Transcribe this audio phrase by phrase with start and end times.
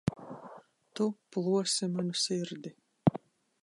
[0.93, 2.69] Tu plosi manu sirdi.